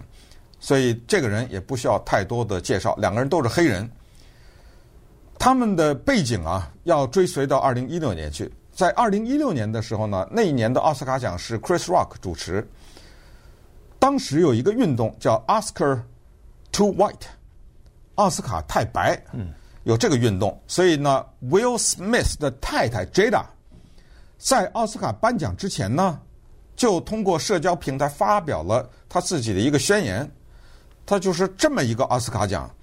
[0.61, 2.95] 所以这个人也不需要太多的介绍。
[2.97, 3.91] 两个人都是黑人，
[5.39, 8.53] 他们的背景啊，要追随到二零一六年去。
[8.81, 12.67] 在二零一六年的时候呢，那一年的奥斯卡奖是 Chris Rock 主持。
[13.99, 16.01] 当时有一个运动叫 Oscar
[16.73, 17.27] Too White，
[18.15, 19.23] 奥斯卡太白，
[19.83, 20.59] 有这个运动。
[20.67, 23.45] 所以呢，Will Smith 的太太 Jada
[24.39, 26.19] 在奥斯卡颁奖之前呢，
[26.75, 30.27] 就通过社交平台发表了他自己的一个宣言。
[31.05, 32.75] 他就是这么一个奥斯卡奖，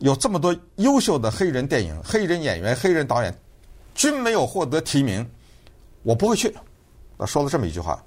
[0.00, 3.34] 有这么多优秀的黑人电影、黑人演员、黑人导演。
[4.00, 5.30] 均没有获得提名，
[6.04, 6.56] 我不会去。
[7.18, 8.02] 他说了这么一句话，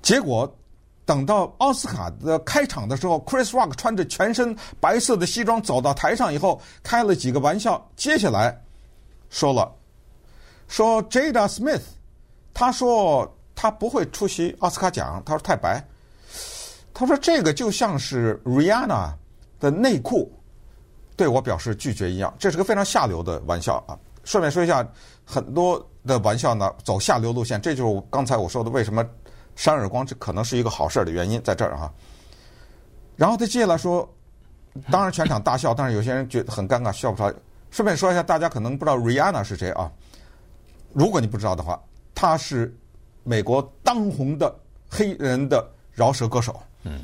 [0.00, 0.50] 结果
[1.04, 7.86] 等到奥斯卡的开场的时候，Chris Rock 穿着全身白色的西装走到台上以后，开了几个玩笑。
[7.96, 8.58] 接下来
[9.28, 9.70] 说了，
[10.68, 11.82] 说 Jada Smith，
[12.54, 15.86] 他说他不会出席奥斯卡奖，他说太白。
[16.94, 19.12] 他说这个就像是 Rihanna
[19.60, 20.32] 的内裤
[21.14, 23.98] 对我表示拒绝一样，这是个非常下流的玩笑啊。
[24.30, 24.86] 顺便说一下，
[25.24, 29.04] 很多的玩笑呢走下流路线，这就是刚才我说的为什么
[29.56, 31.92] 扇耳光这可能是一个好事的原因在这儿哈。
[33.16, 34.08] 然后他接下来说，
[34.88, 37.34] 当然全场大笑，但是有些人觉得很尴尬，笑不出来。
[37.72, 39.90] 顺便说一下，大家可能不知道 Rihanna 是谁啊？
[40.92, 41.82] 如果你不知道的话，
[42.14, 42.72] 她是
[43.24, 44.54] 美国当红的
[44.88, 46.54] 黑人的饶舌歌手。
[46.84, 47.02] 嗯，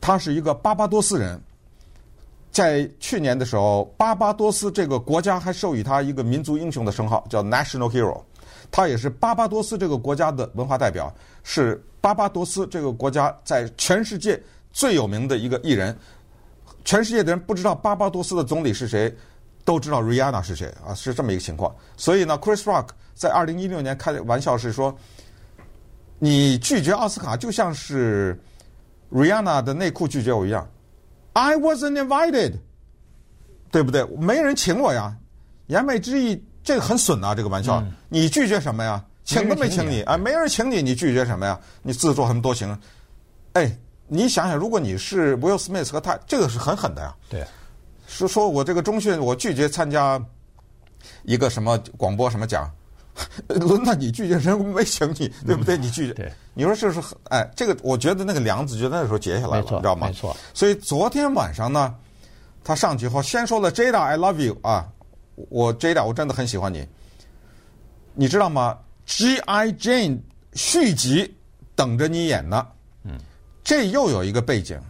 [0.00, 1.42] 她是一个巴巴多斯人。
[2.52, 8.20] 在去年的时候，巴巴多斯这个国家还授予他一个民族英雄的称号，叫 National Hero。
[8.70, 11.12] 他也是巴巴多斯这个国家的文化代表，
[11.42, 15.96] 是巴巴多斯这个国家在全世界最有名的一个艺人。
[16.84, 19.14] 全世界的人不知道巴巴多斯的总理是谁，
[19.64, 21.74] 都知道 Rihanna 是谁啊，是这么一个情况。
[21.96, 24.94] 所以呢，Chris Rock 在二零一六年开玩笑是说，
[26.18, 28.38] 你拒绝奥斯卡就像是
[29.10, 30.68] Rihanna 的内裤拒绝我一样。
[31.32, 32.54] I wasn't invited，
[33.70, 34.04] 对不对？
[34.18, 35.16] 没人请我呀。
[35.68, 37.80] 言外之意，这个很损啊，这个玩笑。
[37.80, 39.02] 嗯、你拒绝什么呀？
[39.24, 41.58] 请都没请你啊，没人请你，你拒绝什么呀？
[41.82, 42.76] 你自作什么多情？
[43.54, 43.74] 哎，
[44.08, 47.14] 你想想，如果你是 Will Smith 和他，这个是很狠的呀。
[47.30, 47.46] 对，
[48.06, 50.22] 是说我这个中训，我拒绝参加
[51.22, 52.70] 一个什么广播什么奖。
[53.48, 55.76] 轮到你拒绝，人没请你，对不对？
[55.76, 60.06] 你拒绝，对，你说这是很哎，这个我觉得那个梁子就那时候结下来了，你知道吗？
[60.06, 60.36] 没错。
[60.54, 61.94] 所以昨天晚上呢，
[62.64, 64.88] 他上去后先说了 Jada，I love you 啊，
[65.34, 66.86] 我 Jada 我真的很喜欢你，
[68.14, 69.72] 你知道吗？G.I.
[69.72, 70.18] Jane
[70.54, 71.34] 续集
[71.74, 72.66] 等着你演呢。
[73.04, 73.18] 嗯，
[73.62, 74.80] 这又有一个背景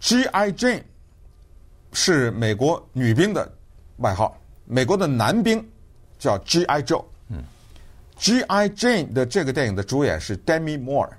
[0.00, 0.50] ，G.I.
[0.52, 0.82] Jane
[1.92, 3.50] 是美国女兵的
[3.98, 5.64] 外号，美国的男兵
[6.18, 6.82] 叫 G.I.
[6.82, 7.04] Joe。
[8.22, 8.68] G.I.
[8.68, 11.10] Jane 的这个电影的主演是 Demi Moore，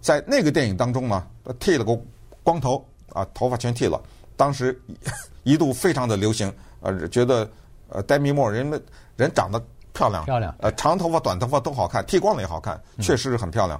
[0.00, 1.26] 在那个电影当中呢，
[1.60, 1.94] 剃了个
[2.42, 4.00] 光头啊，头发全剃了。
[4.34, 4.80] 当时
[5.44, 6.50] 一度非常的流行，
[6.80, 7.46] 呃，觉得
[7.90, 8.82] 呃 Demi Moore 人们
[9.18, 13.78] 人长得漂亮，漂亮，呃，长头发、短头发都好看，剃光了也好看，确实是很漂亮。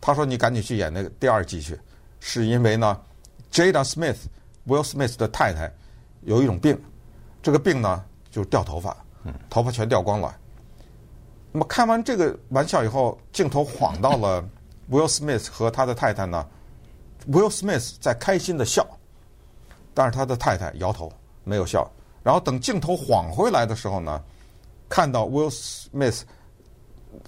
[0.00, 1.76] 他说：“你赶紧去演那个第二季去，
[2.20, 2.96] 是因为呢
[3.50, 5.68] ，Jada Smith，Will Smith 的太太
[6.22, 6.80] 有一种病，
[7.42, 8.96] 这个病呢就是掉头发，
[9.50, 10.32] 头发全掉光了。
[11.52, 14.42] 那么开完这个玩笑以后，镜头晃到了
[14.90, 16.46] Will Smith 和他的太太呢
[17.30, 18.86] ，Will Smith 在开心的笑，
[19.94, 21.12] 但是他的太太摇头
[21.44, 21.90] 没有笑。
[22.22, 24.22] 然后等镜头晃回来的时候呢，
[24.88, 26.22] 看到 Will Smith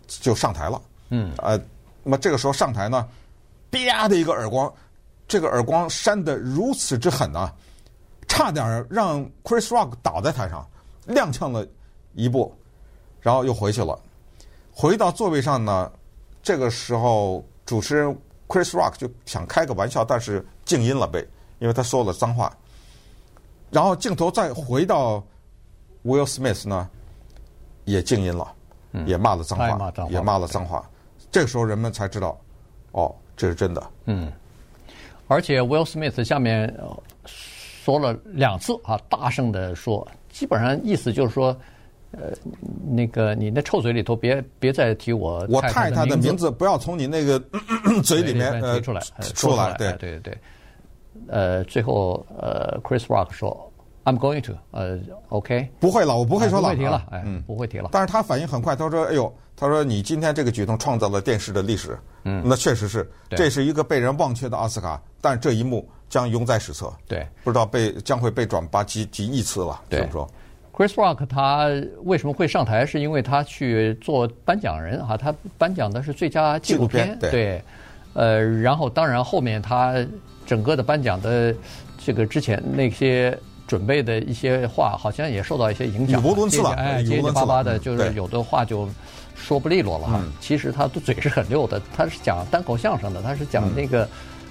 [0.07, 1.61] 就上台了，嗯，呃。”
[2.03, 3.07] 那么这个时候上台呢，
[3.71, 4.73] 啪的一个耳光，
[5.29, 7.55] 这个耳光扇得如此之狠啊，
[8.27, 10.67] 差点让 Chris Rock 倒在台上，
[11.09, 11.67] 踉跄了
[12.15, 12.55] 一步，
[13.21, 14.01] 然后又回去了。
[14.81, 15.93] 回到座位上呢，
[16.43, 18.17] 这个时候主持人
[18.49, 21.23] Chris Rock 就想开个玩笑，但是静音了呗，
[21.59, 22.51] 因为他说了脏话。
[23.71, 25.23] 然后镜头再回到
[26.03, 26.89] Will Smith 呢，
[27.85, 28.51] 也静音了，
[29.05, 30.89] 也骂了脏话，也骂了脏话。
[31.31, 32.41] 这个时候人们才知道，
[32.93, 33.91] 哦，这是真的。
[34.07, 34.33] 嗯，
[35.29, 36.75] 而且 Will Smith 下面
[37.27, 41.55] 说了两次啊，大声的说，基本上意思就是说，
[42.13, 42.33] 呃，
[42.89, 47.43] 那个你那臭嘴里头别别再提我我太太的名字，不要从你那个
[48.05, 49.01] 嘴里面提出来
[49.35, 49.75] 出来。
[49.79, 49.93] 对。
[49.95, 50.39] 对对，
[51.29, 53.67] 呃，最后呃，Chris Rock 说。
[54.03, 57.91] I'm going to，呃，OK，不会了，我不会说了，不会提了，哎，嗯，不会提了。
[57.93, 70.27] 但是他反应很快，他说：“哎呦，他说你今天这个举动创造了电视的历史，嗯，那确实是，这是一个被人忘却的奥斯卡，但这一幕将永载史册，对，不知道被将会被转发几几亿次了。”对，说
[70.81, 71.69] ，Chris Rock 他
[72.05, 72.87] 为什么会上台？
[72.87, 77.63] 是因为他去做颁奖人啊，他颁奖的是最佳纪录片，对，
[78.15, 79.95] 呃，然后当然后面他
[80.47, 81.55] 整个的颁奖的
[81.99, 83.39] 这个之前那些。
[83.67, 88.89] 准备的一些话好像也受到一些影响，语无伦次了，哎，结结巴巴的，就是有的话就
[89.37, 90.21] 说不利落了哈。
[90.41, 94.09] 其实他的嘴是很溜的，他是讲单口相声的，他是讲那个，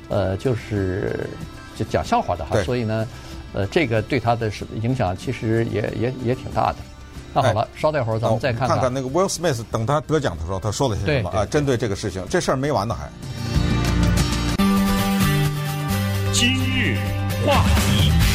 [0.07, 1.29] 呃，就是
[1.75, 2.63] 就讲笑话的哈。
[2.63, 3.05] 所以呢，
[3.53, 6.77] 呃，这个对他的是影响其实也也也挺大的。
[7.33, 11.45] 那好了，稍待会儿咱们再看看看那个 Will Smith，等他得奖的时候他说了些什么啊？
[11.45, 13.09] 针对这个事情，这事儿没完呢还。
[16.33, 16.97] 今日
[17.45, 18.28] 话题。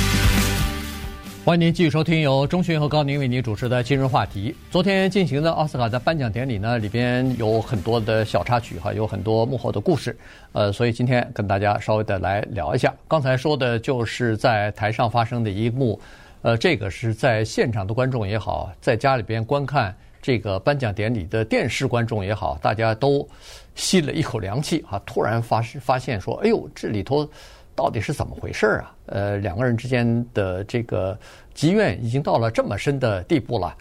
[1.44, 4.56] 欢迎您继续收听由钟迅和高宁为您主持的今日话题。
[4.70, 10.16] 昨天进行的奥斯卡的颁奖典礼呢，里边有很多的小插曲哈，有很多幕后的故事。
[10.52, 12.94] 呃，所以今天跟大家稍微的来聊一下。
[13.06, 16.00] 刚才说的就是在台上发生的一幕，
[16.40, 23.28] 呃，这个是在现场的观众也好，在家里边观看这个颁奖典礼的电视观众也好，大家都
[23.74, 27.28] 吸了一口凉气哈，突然发发现说，哎呦，这里头。
[27.74, 28.94] 到底是怎么回事啊？
[29.06, 31.18] 呃，两个人之间的这个
[31.52, 33.76] 积怨已经到了这么深的地步了。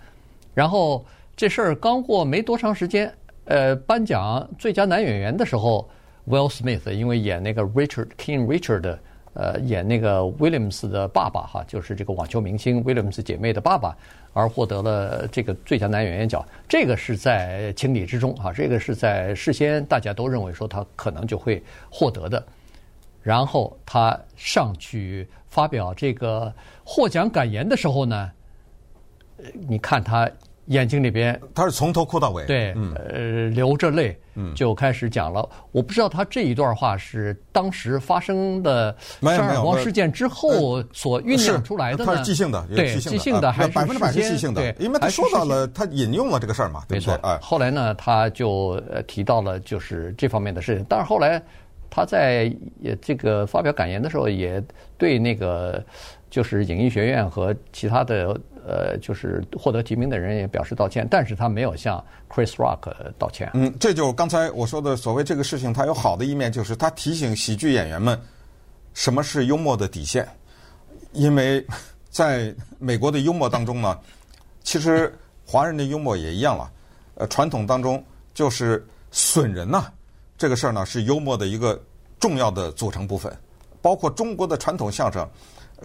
[0.54, 3.12] 然后这事儿刚过没多长时间，
[3.46, 5.90] 呃，颁奖最佳男演员的时候
[6.28, 8.98] ，Will Smith 因为演那个 Richard King Richard，
[9.34, 13.98] 呃，演那个 Williams 的爸爸哈，就是这个网球明星 Williams 姐妹的爸爸，
[14.34, 16.46] 而获得了这个最佳男演员奖。
[16.68, 22.44] 这个是在情理之中啊，这个是在事先大家都认为说他可能就会获得的。
[23.24, 28.30] 然后他上去发表这个获奖感言的时候呢，
[29.68, 30.30] 你看他
[30.68, 34.18] 眼睛里边，他是从头哭到尾，对，嗯、呃，流着泪，
[34.56, 35.42] 就开始讲了。
[35.52, 42.14] 嗯、我不知道他这一段话是当时发生的杀人魔事件之后所酝酿出来的呢？
[42.14, 44.62] 他是即兴的，对，即兴的还是百分之百是即兴的？
[44.62, 47.14] 对，因为他说到了，他引用了这个事儿嘛，对不对？
[47.14, 47.40] 没错。
[47.42, 51.42] 后来呢，他就提到了就是这方面的事情，但是后来。
[51.96, 54.60] 他在也这个发表感言的时候，也
[54.98, 55.84] 对那个
[56.28, 63.52] 就是影艺学院和其他的呃，就是获得提名的人也表示道歉，但是他没有向 Chris Rock 道歉。
[63.54, 68.20] 嗯，这就刚才我说的所谓这个事情，它有好的一面，就是他提醒喜剧演员们
[68.96, 70.28] 什么是幽默的底线，
[71.12, 71.64] 因为
[72.10, 74.00] 在美国的幽默当中呢，
[74.64, 75.14] 其实
[75.46, 76.72] 华人的幽默也一样了，
[77.14, 78.04] 呃，传统当中
[78.34, 79.86] 就是损人呐。
[80.44, 81.82] 这个事儿呢，是幽默的一个
[82.20, 83.34] 重要的组成部分，
[83.82, 85.26] 包括中国的传统相声，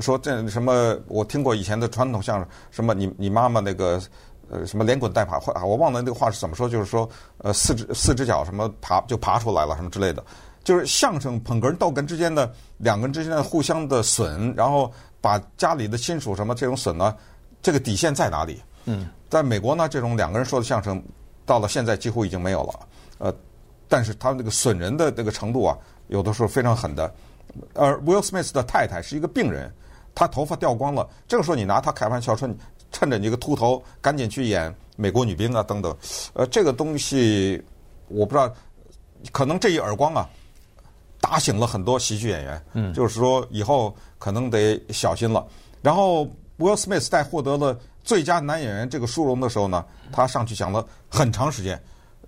[0.01, 4.03] 说这什么，我听过以前的传统相声，什么你你妈妈那个
[4.51, 10.25] 呃什么连滚带爬，或我忘了那个话是怎么说，就是说呃四只四只脚什么爬就爬出来了什么之类的，
[10.65, 17.15] 就是相声捧哏逗哏之间的两个人之间的互相的损，然后把家里的亲属什么这种损呢，
[17.63, 18.61] 这个底线在哪里？
[18.87, 21.01] 嗯，在美国呢，这种两个人说的相声，
[21.47, 22.81] 到了现在几乎已经没有了，
[23.19, 23.33] 呃。
[23.89, 25.77] 但是他那个损人的那个程度啊，
[26.09, 27.13] 有的时候非常狠的。
[27.75, 29.73] 而 Will Smith 的太太是一个病人，
[30.15, 31.09] 她头发掉光了。
[31.27, 32.49] 这个时候你拿她开玩笑说，
[32.93, 35.97] 趁着你一个秃头，赶紧去演美国女兵啊等等。
[36.35, 37.61] 呃，这个东西
[38.09, 38.55] 我不知道，
[39.33, 40.29] 可能这一耳光啊，
[41.21, 42.63] 打醒了很多喜剧演员。
[42.75, 45.45] 嗯，就是说以后可能得小心了。
[45.81, 46.27] 然后
[46.59, 51.81] Will Smith 在获得了最佳男演员这个殊荣的时候呢，他上去讲了很长时间，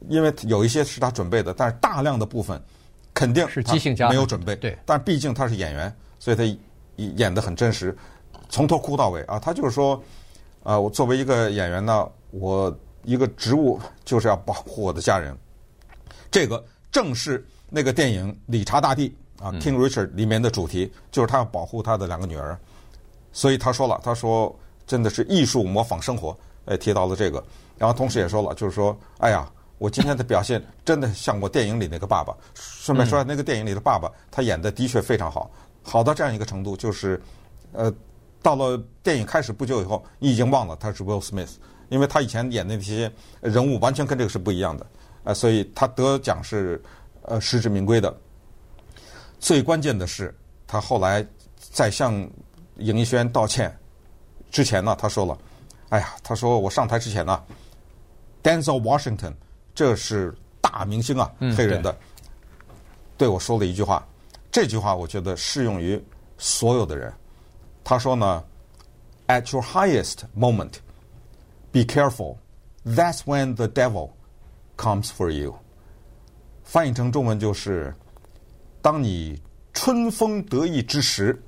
[0.08, 2.60] 因为有一些是他准备的，但是大量的部分
[3.12, 4.56] 肯定是即兴加没有准备。
[4.56, 6.58] 对，但毕竟他是演员，所以他
[6.96, 7.96] 演得很真实，
[8.48, 9.38] 从头哭到尾啊。
[9.38, 10.02] 他就是说，
[10.62, 12.74] 啊，我作为一个演员呢，我
[13.04, 15.36] 一个职务就是要保护我的家人。
[16.30, 22.58] 这个正是那个电影《理查大帝》啊，《King Richard》里面的主题，就是他要保护他的两个女儿。
[23.32, 24.54] 所以他说了，他说
[24.86, 26.36] 真的是艺术模仿生活，
[26.66, 27.42] 哎，提到了这个，
[27.78, 32.36] 然后同时也说了，就是说，哎呀，我今天的表现真的像我电影里那个爸爸。
[32.54, 35.50] 顺便说，那个电影里的爸爸，他演的的确非常好，
[35.82, 37.18] 好到这样一个程度，就是，
[37.72, 37.90] 呃，
[38.42, 41.52] 到了电影开始不久以后，你已经忘了他是 Will Smith，
[41.88, 43.10] 因为他以前演的那些
[43.40, 44.86] 人物完全跟这个是不一样的，
[45.24, 46.78] 呃，所以他得奖是
[47.22, 48.14] 呃实至名归的。
[49.38, 50.34] 最关键的是，
[50.66, 51.26] 他后来
[51.58, 52.28] 在向。
[52.76, 53.76] 影艺学院道歉
[54.50, 55.36] 之前呢，他说了
[55.90, 57.42] ：“哎呀，他说我上台之前呢
[58.42, 59.34] ，Denzel Washington，
[59.80, 61.96] 这是大明星啊，黑人的，
[63.16, 64.06] 对我说了一句话。
[64.52, 65.98] 这句话我觉得适用于
[66.36, 67.10] 所有的人。
[67.82, 68.44] 他说呢
[69.26, 70.72] ，At your highest moment,
[71.72, 72.36] be careful.
[72.84, 74.10] That's when the devil
[74.76, 75.56] comes for you。
[76.62, 77.94] 翻译成中文就是：
[78.82, 79.40] 当你
[79.72, 81.42] 春风得意之时。”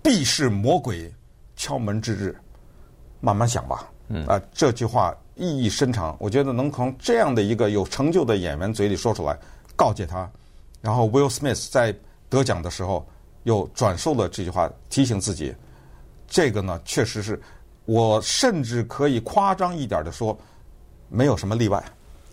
[0.00, 1.12] 必是魔鬼
[1.56, 2.40] 敲门之日，
[3.18, 3.90] 慢慢想吧。
[4.08, 9.38] 嗯啊，这句话意义深长，我觉得能从这样的一个有成就的演员嘴里说出来，
[9.74, 10.28] 告诫他。
[10.80, 11.94] 然后 Will Smith 在
[12.28, 13.06] 得奖的时候
[13.44, 15.54] 又转述了这句话，提醒自己。
[16.28, 17.40] 这个呢，确实是
[17.84, 20.38] 我甚至可以夸张一点的说，
[21.08, 21.82] 没有什么例外。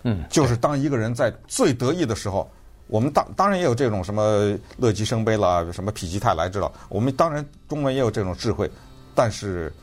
[0.03, 2.49] 嗯，就是当一个人在最得意的时候。
[2.87, 6.71] 我们当当然也有这种什么乐极生悲啦，什么否极泰来知道。
[6.89, 8.69] 我们当然中文也有这种智慧，
[9.15, 9.73] 但是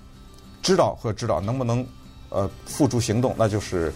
[0.63, 1.85] 知道和知道能不能
[2.29, 3.93] 呃付诸行动，那就是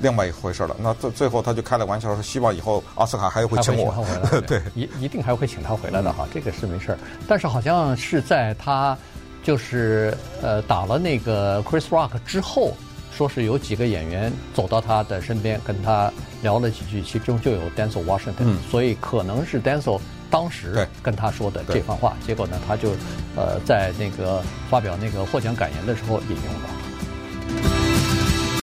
[0.00, 0.76] 另外一回事了。
[0.80, 3.84] 那最最后他就开了玩笑说，希望以后奥斯卡还会请我。
[3.84, 6.98] 请他回来，对， 一一定还会请他回来的哈，这个是没事儿。
[7.26, 8.96] 但是好像是在他
[9.42, 12.74] 就是呃打了那个 Chris Rock 之后。
[13.10, 19.98] 说是有几个演员走到他的身边，跟他聊了几句，其中就有 Denzel Washington，、嗯、所以可能是 Denzel
[20.30, 22.16] 当时跟他说的这番话。
[22.26, 22.90] 结果呢，他就
[23.36, 26.77] 呃在那个发表那个获奖感言的时候引用了。